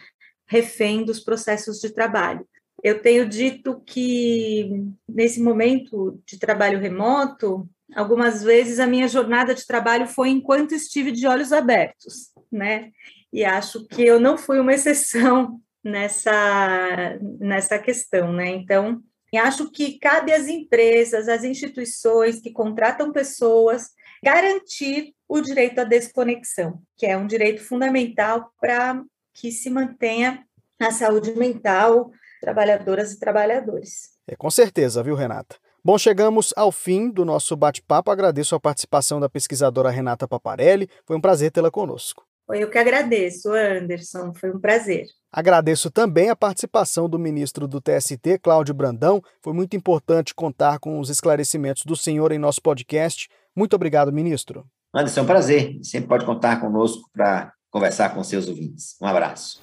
refém 0.49 1.05
dos 1.05 1.21
processos 1.21 1.79
de 1.81 1.91
trabalho. 1.91 2.47
Eu 2.83 3.01
tenho 3.03 3.29
dito 3.29 3.81
que 3.85 4.71
nesse 5.09 5.41
momento 5.41 6.21
de 6.25 6.39
trabalho 6.39 6.79
remoto, 6.79 7.69
algumas 7.95 8.43
vezes 8.43 8.79
a 8.79 8.87
minha 8.87 9.09
jornada 9.09 9.55
de 9.55 9.67
trabalho 9.67 10.07
foi 10.07 10.29
enquanto 10.29 10.73
estive 10.73 11.11
de 11.11 11.27
olhos 11.27 11.53
abertos, 11.53 12.31
né? 12.51 12.91
E 13.33 13.45
acho 13.45 13.87
que 13.87 14.03
eu 14.03 14.19
não 14.19 14.39
fui 14.39 14.59
uma 14.59 14.73
exceção 14.73 15.61
nessa 15.83 17.19
nessa 17.41 17.79
questão, 17.79 18.33
né? 18.33 18.49
Então, 18.49 19.03
acho 19.37 19.71
que 19.71 19.99
cabe 19.99 20.33
às 20.33 20.47
empresas, 20.47 21.29
às 21.29 21.45
instituições 21.45 22.41
que 22.41 22.53
contratam 22.53 23.13
pessoas 23.13 23.91
garantir 24.23 25.15
o 25.29 25.41
direito 25.41 25.81
à 25.81 25.85
desconexão, 25.85 26.81
que 26.97 27.07
é 27.07 27.17
um 27.17 27.27
direito 27.27 27.63
fundamental 27.63 28.53
para 28.61 29.03
que 29.39 29.53
se 29.53 29.71
mantenha 29.71 30.45
a 30.81 30.91
saúde 30.91 31.33
mental 31.33 32.11
trabalhadoras 32.41 33.13
e 33.13 33.19
trabalhadores. 33.19 34.11
É, 34.27 34.37
com 34.37 34.51
certeza, 34.51 35.03
viu, 35.03 35.15
Renata? 35.15 35.57
Bom, 35.85 35.97
chegamos 35.97 36.53
ao 36.57 36.71
fim 36.71 37.11
do 37.11 37.25
nosso 37.25 37.57
bate-papo. 37.57 38.11
Agradeço 38.11 38.55
a 38.55 38.61
participação 38.61 39.19
da 39.19 39.29
pesquisadora 39.29 39.91
Renata 39.91 40.29
Paparelli. 40.29 40.89
Foi 41.07 41.17
um 41.17 41.21
prazer 41.21 41.51
tê-la 41.51 41.71
conosco. 41.71 42.27
Foi 42.47 42.63
eu 42.63 42.71
que 42.71 42.79
agradeço, 42.79 43.53
Anderson. 43.53 44.33
Foi 44.35 44.51
um 44.51 44.61
prazer. 44.61 45.07
Agradeço 45.31 45.91
também 45.91 46.31
a 46.31 46.37
participação 46.37 47.09
do 47.09 47.19
ministro 47.19 47.69
do 47.69 47.81
TST, 47.81 48.39
Cláudio 48.43 48.75
Brandão. 48.75 49.23
Foi 49.43 49.53
muito 49.53 49.77
importante 49.77 50.35
contar 50.35 50.79
com 50.79 50.99
os 50.99 51.11
esclarecimentos 51.11 51.85
do 51.85 51.95
senhor 51.95 52.33
em 52.33 52.39
nosso 52.39 52.63
podcast. 52.63 53.29
Muito 53.55 53.77
obrigado, 53.77 54.13
ministro. 54.13 54.67
Anderson, 54.95 55.21
é 55.21 55.23
um 55.23 55.27
prazer. 55.27 55.79
Sempre 55.83 56.09
pode 56.09 56.25
contar 56.25 56.61
conosco 56.61 57.09
para 57.13 57.53
conversar 57.71 58.15
com 58.15 58.23
seus 58.23 58.49
ouvintes. 58.49 58.97
Um 59.01 59.07
abraço. 59.07 59.61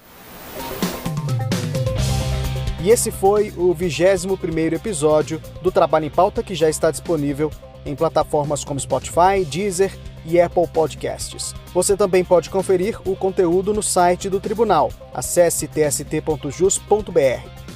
E 2.82 2.90
esse 2.90 3.10
foi 3.10 3.50
o 3.56 3.74
21º 3.74 4.74
episódio 4.74 5.42
do 5.60 5.72
Trabalho 5.72 6.06
em 6.06 6.10
Pauta 6.10 6.42
que 6.42 6.54
já 6.54 6.70
está 6.70 6.90
disponível 6.90 7.50
em 7.84 7.96
plataformas 7.96 8.64
como 8.64 8.78
Spotify, 8.78 9.44
Deezer 9.44 9.92
e 10.24 10.40
Apple 10.40 10.66
Podcasts. 10.68 11.54
Você 11.72 11.96
também 11.96 12.24
pode 12.24 12.50
conferir 12.50 13.00
o 13.04 13.16
conteúdo 13.16 13.72
no 13.72 13.82
site 13.82 14.28
do 14.28 14.40
tribunal. 14.40 14.92
Acesse 15.14 15.68
tst.jus.br. 15.68 17.10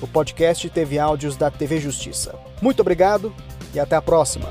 O 0.01 0.07
podcast 0.07 0.69
teve 0.71 0.99
áudios 0.99 1.37
da 1.37 1.51
TV 1.51 1.79
Justiça. 1.81 2.35
Muito 2.61 2.81
obrigado 2.81 3.33
e 3.75 3.79
até 3.79 3.97
a 3.97 4.03
próxima. 4.03 4.51